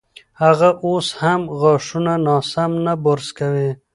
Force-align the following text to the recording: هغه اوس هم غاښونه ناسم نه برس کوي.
هغه 0.41 0.69
اوس 0.85 1.07
هم 1.21 1.41
غاښونه 1.59 2.13
ناسم 2.27 2.71
نه 2.85 2.93
برس 3.05 3.27
کوي. 3.39 3.69